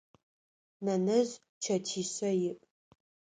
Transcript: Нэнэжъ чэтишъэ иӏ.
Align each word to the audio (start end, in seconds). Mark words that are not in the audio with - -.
Нэнэжъ 0.83 1.33
чэтишъэ 1.63 2.31
иӏ. 2.49 2.53